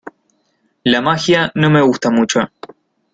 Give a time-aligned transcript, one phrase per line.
[0.83, 2.39] La magia no me gusta mucho.